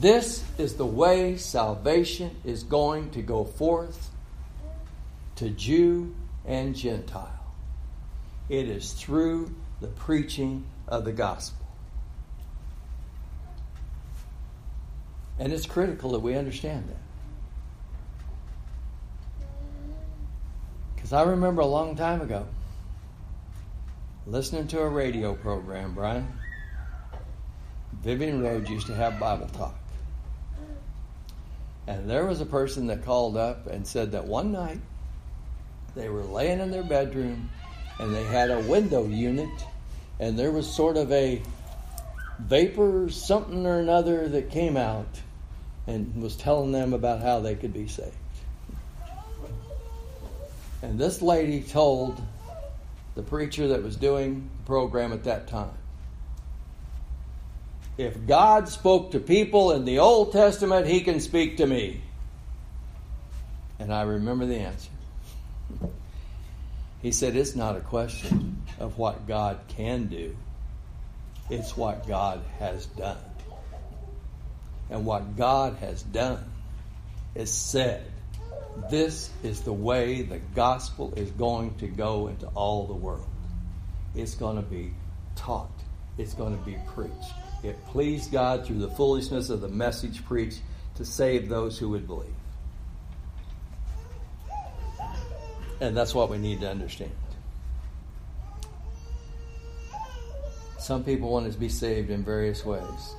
[0.00, 4.10] this is the way salvation is going to go forth
[5.36, 6.14] to Jew
[6.46, 7.43] and Gentile.
[8.48, 11.66] It is through the preaching of the gospel.
[15.38, 16.96] And it's critical that we understand that.
[20.94, 22.46] Because I remember a long time ago
[24.26, 26.26] listening to a radio program, Brian.
[28.02, 29.74] Vivian Rhodes used to have Bible talk.
[31.86, 34.80] And there was a person that called up and said that one night
[35.94, 37.50] they were laying in their bedroom
[37.98, 39.50] and they had a window unit
[40.20, 41.42] and there was sort of a
[42.38, 45.20] vapor, something or another that came out
[45.86, 48.12] and was telling them about how they could be saved.
[50.82, 52.20] And this lady told
[53.14, 55.70] the preacher that was doing the program at that time
[57.96, 62.00] if God spoke to people in the Old Testament, He can speak to me.
[63.78, 64.90] And I remember the answer.
[67.04, 70.34] He said, It's not a question of what God can do,
[71.50, 73.18] It's what God has done.
[74.88, 76.50] And what God has done
[77.34, 78.10] is said,
[78.90, 83.28] this is the way the gospel is going to go into all the world.
[84.14, 84.94] It's going to be
[85.36, 85.70] taught,
[86.16, 87.34] it's going to be preached.
[87.62, 90.62] It pleased God through the foolishness of the message preached
[90.94, 92.32] to save those who would believe.
[95.80, 97.12] And that's what we need to understand.
[100.78, 103.14] Some people want to be saved in various ways.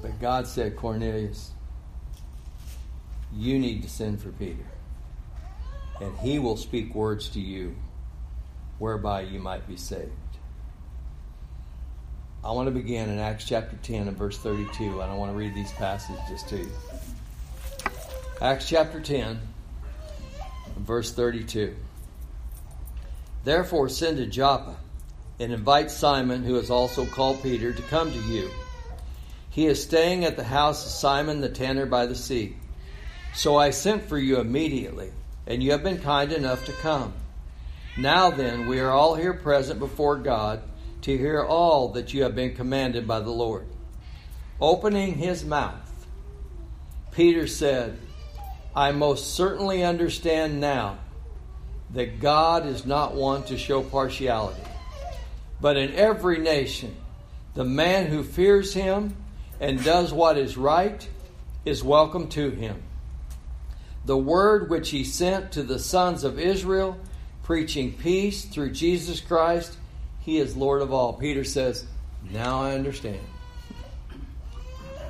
[0.00, 1.50] But God said, Cornelius,
[3.34, 4.64] you need to send for Peter,
[6.00, 7.74] and he will speak words to you
[8.78, 10.12] whereby you might be saved.
[12.44, 15.36] I want to begin in Acts chapter 10 and verse 32, and I want to
[15.36, 16.70] read these passages to you.
[18.40, 19.40] Acts chapter 10,
[20.80, 21.74] verse 32.
[23.44, 24.76] Therefore, send to Joppa
[25.40, 28.50] and invite Simon, who is also called Peter, to come to you.
[29.50, 32.56] He is staying at the house of Simon the tanner by the sea.
[33.34, 35.10] So I sent for you immediately,
[35.46, 37.12] and you have been kind enough to come.
[37.96, 40.62] Now then, we are all here present before God
[41.02, 43.66] to hear all that you have been commanded by the Lord.
[44.60, 46.06] Opening his mouth,
[47.12, 47.98] Peter said,
[48.78, 50.98] I most certainly understand now
[51.90, 54.62] that God is not one to show partiality,
[55.60, 56.94] but in every nation,
[57.54, 59.16] the man who fears him
[59.58, 61.08] and does what is right
[61.64, 62.80] is welcome to him.
[64.04, 66.96] The word which he sent to the sons of Israel,
[67.42, 69.76] preaching peace through Jesus Christ,
[70.20, 71.14] he is Lord of all.
[71.14, 71.84] Peter says,
[72.30, 73.26] Now I understand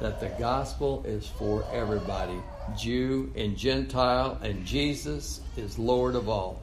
[0.00, 2.40] that the gospel is for everybody
[2.76, 6.60] Jew and Gentile, and Jesus is Lord of all.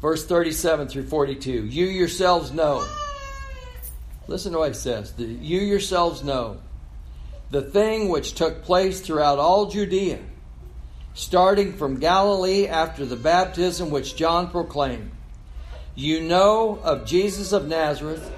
[0.00, 2.86] Verse 37 through 42 You yourselves know.
[4.26, 5.12] Listen to what he says.
[5.18, 6.58] You yourselves know
[7.50, 10.20] the thing which took place throughout all Judea,
[11.14, 15.10] starting from Galilee after the baptism which John proclaimed.
[15.96, 18.32] You know of Jesus of Nazareth,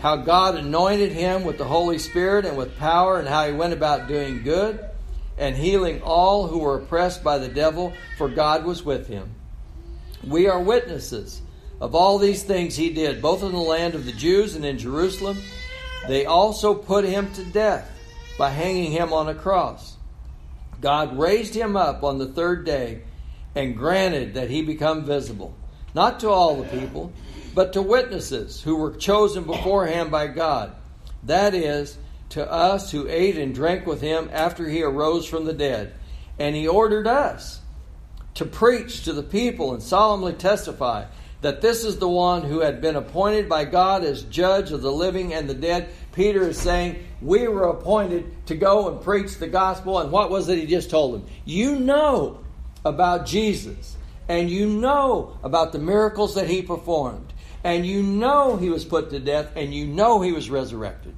[0.00, 3.72] how God anointed him with the Holy Spirit and with power, and how he went
[3.72, 4.87] about doing good
[5.38, 9.34] and healing all who were oppressed by the devil, for God was with him.
[10.26, 11.40] We are witnesses
[11.80, 14.78] of all these things he did, both in the land of the Jews and in
[14.78, 15.38] Jerusalem.
[16.08, 17.90] They also put him to death
[18.36, 19.96] by hanging him on a cross.
[20.80, 23.02] God raised him up on the third day
[23.54, 25.56] and granted that he become visible,
[25.94, 27.12] not to all the people,
[27.54, 30.72] but to witnesses who were chosen beforehand by God.
[31.24, 31.98] That is,
[32.30, 35.94] to us who ate and drank with him after he arose from the dead.
[36.38, 37.60] And he ordered us
[38.34, 41.06] to preach to the people and solemnly testify
[41.40, 44.92] that this is the one who had been appointed by God as judge of the
[44.92, 45.88] living and the dead.
[46.12, 50.00] Peter is saying, We were appointed to go and preach the gospel.
[50.00, 51.26] And what was it he just told them?
[51.44, 52.40] You know
[52.84, 53.96] about Jesus,
[54.28, 59.10] and you know about the miracles that he performed, and you know he was put
[59.10, 61.14] to death, and you know he was resurrected.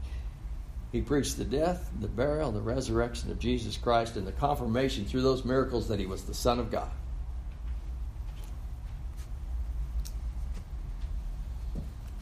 [0.93, 5.23] He preached the death, the burial, the resurrection of Jesus Christ, and the confirmation through
[5.23, 6.91] those miracles that he was the Son of God.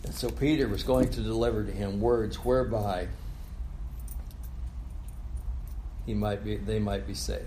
[0.04, 3.08] And so Peter was going to deliver to him words whereby
[6.04, 7.44] he might be, they might be saved.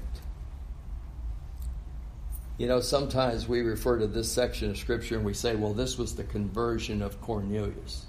[2.57, 5.97] You know, sometimes we refer to this section of Scripture and we say, well, this
[5.97, 8.05] was the conversion of Cornelius.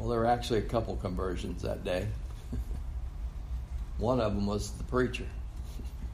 [0.00, 2.08] Well, there were actually a couple conversions that day.
[3.98, 5.26] One of them was the preacher.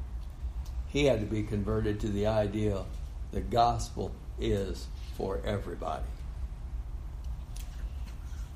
[0.88, 2.82] he had to be converted to the idea
[3.30, 4.10] the gospel
[4.40, 6.02] is for everybody.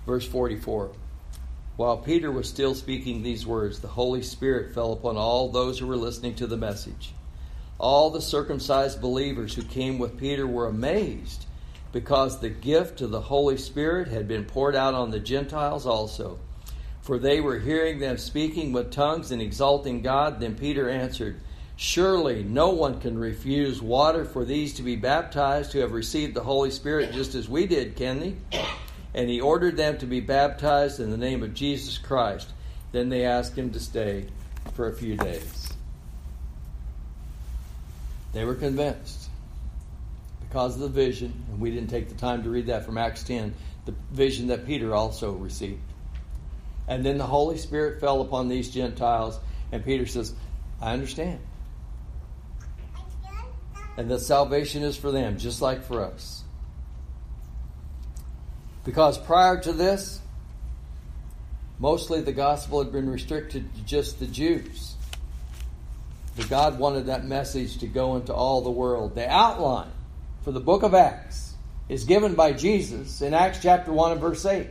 [0.05, 0.91] Verse 44
[1.76, 5.87] While Peter was still speaking these words, the Holy Spirit fell upon all those who
[5.87, 7.12] were listening to the message.
[7.78, 11.47] All the circumcised believers who came with Peter were amazed
[11.93, 16.38] because the gift of the Holy Spirit had been poured out on the Gentiles also.
[17.03, 20.38] For they were hearing them speaking with tongues and exalting God.
[20.38, 21.41] Then Peter answered,
[21.76, 26.45] Surely no one can refuse water for these to be baptized who have received the
[26.45, 28.34] Holy Spirit just as we did, can they?
[29.14, 32.53] And he ordered them to be baptized in the name of Jesus Christ.
[32.93, 34.26] Then they asked him to stay
[34.74, 35.72] for a few days.
[38.32, 39.20] They were convinced
[40.51, 43.22] because of the vision, and we didn't take the time to read that from Acts
[43.22, 45.80] 10, the vision that Peter also received.
[46.88, 49.38] And then the Holy Spirit fell upon these Gentiles,
[49.70, 50.34] and Peter says,
[50.80, 51.38] I understand.
[53.96, 56.42] And that salvation is for them, just like for us.
[58.84, 60.20] Because prior to this,
[61.78, 64.96] mostly the gospel had been restricted to just the Jews.
[66.36, 69.14] But God wanted that message to go into all the world.
[69.14, 69.92] The outline
[70.43, 71.55] for the book of Acts
[71.88, 74.68] is given by Jesus in Acts chapter 1 and verse 8.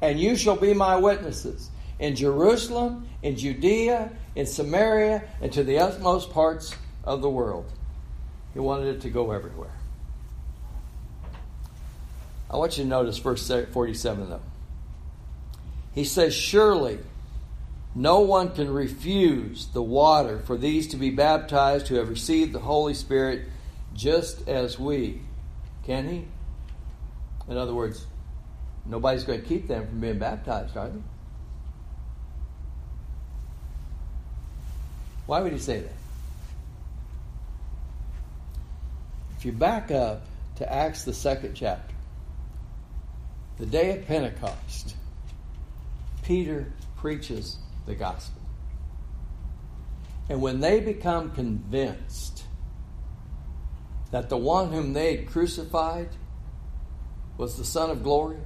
[0.00, 5.78] And you shall be my witnesses in Jerusalem, in Judea, in Samaria, and to the
[5.78, 6.74] utmost parts
[7.04, 7.70] of the world.
[8.52, 9.74] He wanted it to go everywhere.
[12.50, 14.40] I want you to notice verse 47 though.
[15.94, 16.98] He says, Surely
[17.94, 22.60] no one can refuse the water for these to be baptized who have received the
[22.60, 23.46] Holy Spirit
[23.94, 25.20] just as we.
[25.84, 26.24] Can he?
[27.48, 28.06] In other words,
[28.86, 31.02] nobody's going to keep them from being baptized, are they?
[35.26, 35.94] Why would he say that?
[39.38, 40.22] If you back up
[40.56, 41.94] to Acts, the second chapter,
[43.58, 44.96] the day of Pentecost,
[46.22, 48.40] Peter preaches the gospel.
[50.28, 52.31] And when they become convinced
[54.12, 56.10] that the one whom they had crucified
[57.36, 58.38] was the Son of glory,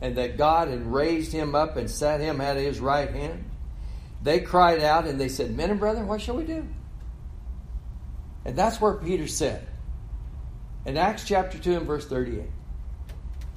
[0.00, 3.44] and that God had raised him up and set him at his right hand,
[4.22, 6.66] they cried out and they said, Men and brethren, what shall we do?
[8.44, 9.66] And that's where Peter said,
[10.86, 12.44] in Acts chapter 2 and verse 38,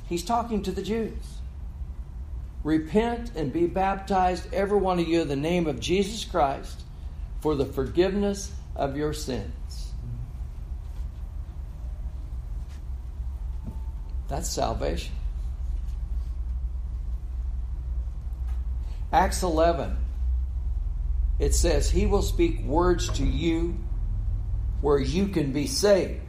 [0.08, 1.24] he's talking to the Jews.
[2.64, 6.82] Repent and be baptized, every one of you, in the name of Jesus Christ
[7.42, 9.52] for the forgiveness of your sins.
[14.36, 15.14] That's salvation.
[19.14, 19.96] Acts 11,
[21.40, 23.78] it says, He will speak words to you
[24.82, 26.20] where you can be saved.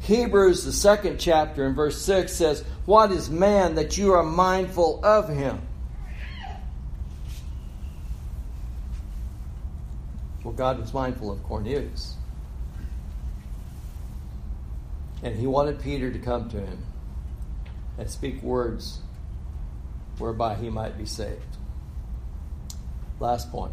[0.00, 5.04] Hebrews, the second chapter, in verse 6 says, What is man that you are mindful
[5.04, 5.60] of him?
[10.42, 12.16] Well, God was mindful of Cornelius.
[15.22, 16.84] And he wanted Peter to come to him
[17.98, 19.00] and speak words
[20.18, 21.56] whereby he might be saved.
[23.20, 23.72] Last point.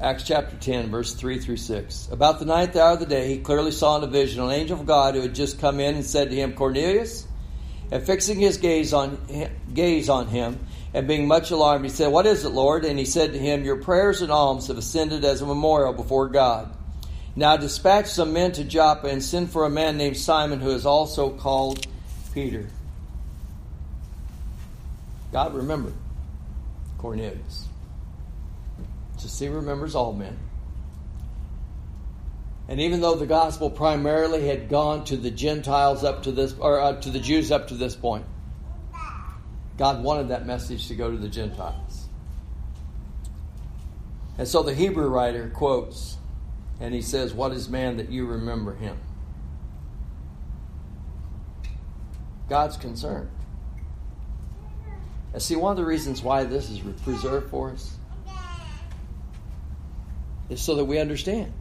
[0.00, 2.08] Acts chapter 10, verse 3 through 6.
[2.12, 4.78] About the ninth hour of the day, he clearly saw in a vision an angel
[4.78, 7.26] of God who had just come in and said to him, Cornelius.
[7.90, 9.18] And fixing his gaze on,
[9.72, 10.60] gaze on him,
[10.94, 12.84] and being much alarmed, he said, What is it, Lord?
[12.84, 16.28] And he said to him, Your prayers and alms have ascended as a memorial before
[16.28, 16.74] God.
[17.38, 20.84] Now dispatch some men to Joppa and send for a man named Simon who is
[20.84, 21.86] also called
[22.34, 22.66] Peter.
[25.30, 25.94] God remembered
[26.98, 27.68] Cornelius.
[29.20, 30.36] Just he remembers all men.
[32.66, 36.80] And even though the gospel primarily had gone to the Gentiles up to this, or
[36.80, 38.24] uh, to the Jews up to this point,
[39.76, 42.08] God wanted that message to go to the Gentiles.
[44.36, 46.17] And so the Hebrew writer quotes,
[46.80, 48.98] and he says, What is man that you remember him?
[52.48, 53.30] God's concerned.
[55.32, 57.94] And see, one of the reasons why this is preserved for us
[60.48, 61.52] is so that we understand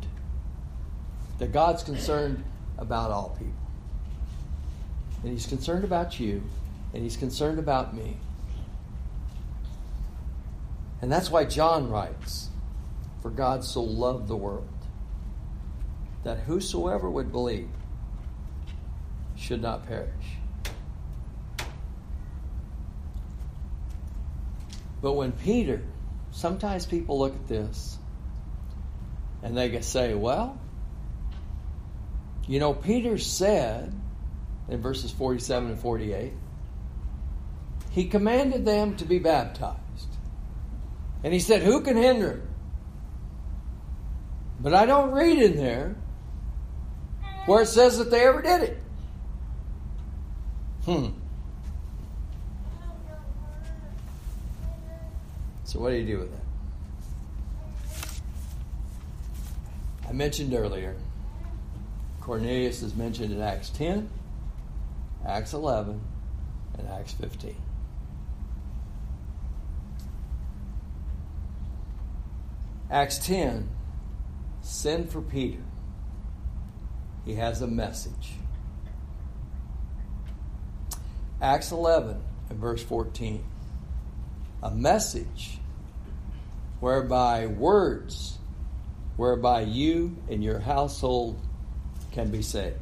[1.39, 2.43] that God's concerned
[2.77, 3.53] about all people.
[5.23, 6.43] And He's concerned about you,
[6.93, 8.17] and He's concerned about me.
[11.01, 12.49] And that's why John writes,
[13.21, 14.67] For God so loved the world,
[16.27, 17.69] that whosoever would believe
[19.37, 20.11] should not perish.
[25.01, 25.81] But when Peter,
[26.31, 27.97] sometimes people look at this
[29.41, 30.59] and they can say, well,
[32.45, 33.93] you know, Peter said
[34.67, 36.33] in verses 47 and 48,
[37.91, 39.79] he commanded them to be baptized.
[41.23, 42.41] And he said, Who can hinder?
[44.59, 45.95] But I don't read in there
[47.47, 48.77] where it says that they ever did it.
[50.85, 51.07] Hmm.
[55.63, 56.43] So, what do you do with that?
[60.09, 60.95] I mentioned earlier,
[62.21, 64.09] Cornelius is mentioned in Acts 10,
[65.25, 65.99] Acts 11,
[66.77, 67.55] and Acts 15.
[72.89, 73.69] Acts 10,
[74.61, 75.59] send for Peter.
[77.27, 78.35] He has a message.
[81.41, 83.43] Acts 11 and verse 14,
[84.63, 85.59] a message
[86.79, 88.37] whereby words
[89.17, 91.41] whereby you and your household
[92.13, 92.77] can be saved.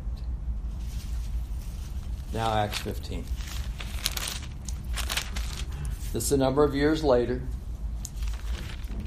[2.31, 3.25] Now, Acts 15.
[6.13, 7.41] This is a number of years later.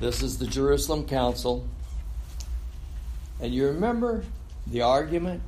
[0.00, 1.64] This is the Jerusalem Council.
[3.40, 4.24] And you remember
[4.70, 5.42] the argument?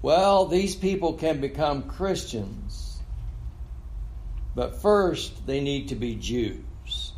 [0.00, 2.98] Well, these people can become Christians,
[4.54, 7.12] but first they need to be Jews.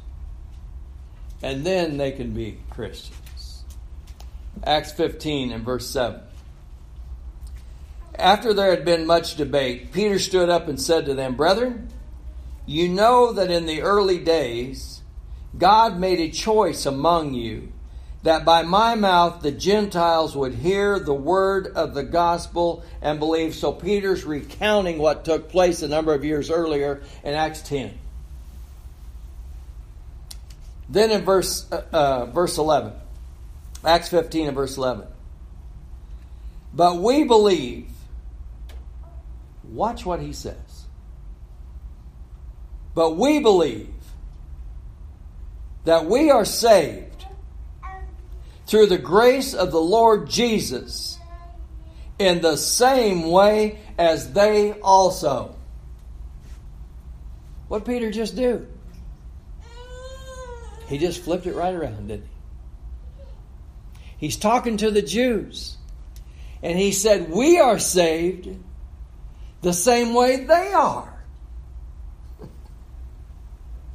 [1.42, 3.64] And then they can be Christians.
[4.64, 6.20] Acts 15 and verse 7.
[8.14, 11.88] After there had been much debate, Peter stood up and said to them, Brethren,
[12.66, 15.00] you know that in the early days
[15.56, 17.72] God made a choice among you
[18.22, 23.54] that by my mouth the Gentiles would hear the word of the gospel and believe.
[23.54, 27.98] So Peter's recounting what took place a number of years earlier in Acts 10.
[30.88, 32.92] Then in verse, uh, uh, verse 11,
[33.84, 35.06] Acts 15 and verse 11.
[36.74, 37.88] But we believe,
[39.64, 40.56] watch what he says.
[42.94, 43.94] But we believe
[45.84, 47.09] that we are saved
[48.70, 51.18] through the grace of the Lord Jesus
[52.20, 55.56] in the same way as they also.
[57.66, 58.68] What Peter just do?
[60.86, 62.28] He just flipped it right around, didn't
[63.18, 63.26] he?
[64.18, 65.76] He's talking to the Jews.
[66.62, 68.56] And he said, We are saved
[69.62, 71.12] the same way they are.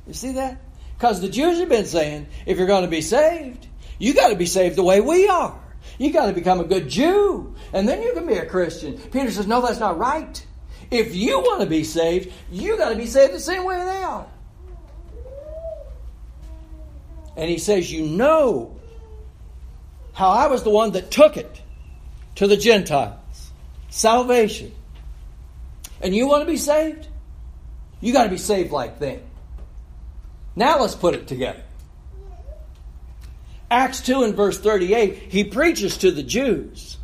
[0.06, 0.62] You see that?
[0.98, 3.68] Because the Jews have been saying, if you're going to be saved,
[4.00, 5.60] you got to be saved the way we are.
[5.98, 8.98] You got to become a good Jew, and then you can be a Christian.
[8.98, 10.46] Peter says, no, that's not right.
[10.92, 14.04] If you want to be saved, you got to be saved the same way they
[14.04, 14.28] are.
[17.36, 18.76] And he says, You know
[20.14, 21.62] how I was the one that took it
[22.36, 23.52] to the Gentiles
[23.90, 24.74] salvation.
[26.02, 27.08] And you want to be saved?
[28.02, 29.22] You got to be saved like them.
[30.56, 31.64] Now let's put it together.
[33.70, 36.98] Acts 2 and verse 38, he preaches to the Jews.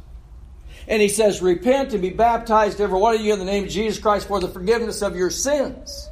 [0.87, 3.69] And he says, Repent and be baptized, every one of you, in the name of
[3.69, 6.09] Jesus Christ for the forgiveness of your sins.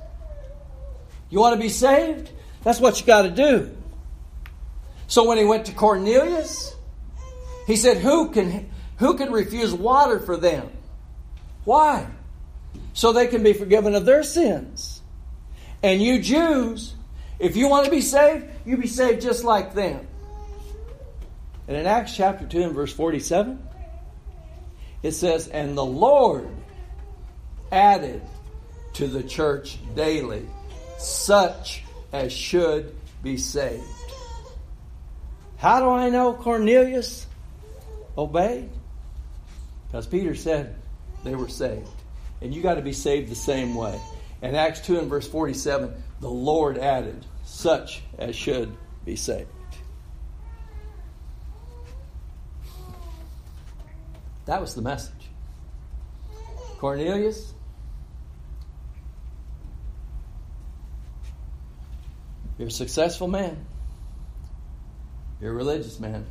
[1.29, 2.31] You want to be saved?
[2.63, 3.75] That's what you got to do.
[5.07, 6.75] So when he went to Cornelius,
[7.67, 10.69] he said, Who can, who can refuse water for them?
[11.65, 12.07] Why?
[12.93, 15.01] So they can be forgiven of their sins.
[15.83, 16.95] And you Jews,
[17.37, 20.07] if you want to be saved, you be saved just like them.
[21.70, 23.63] And in Acts chapter 2 and verse 47,
[25.03, 26.49] it says, And the Lord
[27.72, 28.24] added
[28.93, 30.47] to the church daily
[30.97, 33.84] such as should be saved.
[35.57, 37.28] How do I know Cornelius
[38.17, 38.72] obeyed?
[39.86, 40.76] Because Peter said
[41.24, 41.88] they were saved.
[42.41, 44.01] And you got to be saved the same way.
[44.41, 49.51] In Acts 2 and verse 47, the Lord added such as should be saved.
[54.49, 55.29] That was the message.
[56.79, 57.53] Cornelius,
[62.57, 63.63] you're a successful man.
[65.39, 66.25] You're a religious man.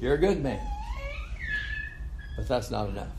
[0.00, 0.66] You're a good man.
[2.38, 3.12] But that's not enough.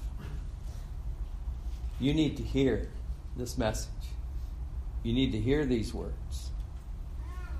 [1.99, 2.89] You need to hear
[3.37, 3.91] this message.
[5.03, 6.49] You need to hear these words.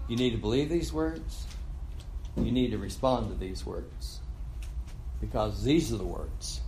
[0.08, 1.46] You need to believe these words.
[2.36, 4.19] You need to respond to these words.
[5.22, 6.62] Because these are the words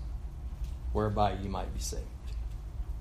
[0.94, 2.04] whereby you might be saved.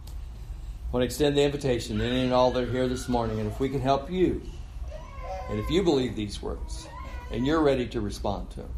[0.06, 3.38] I want to extend the invitation to any and all that are here this morning,
[3.38, 4.42] and if we can help you,
[5.48, 6.88] and if you believe these words,
[7.30, 8.70] and you're ready to respond to them,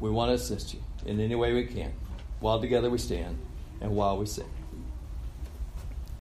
[0.00, 1.92] we want to assist you in any way we can
[2.40, 3.38] while together we stand
[3.80, 4.48] and while we sing.